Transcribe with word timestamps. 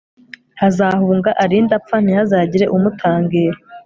azahunga 0.67 1.29
arinde 1.43 1.73
apfa, 1.79 1.95
ntihazagire 2.03 2.65
umutangira 2.75 3.57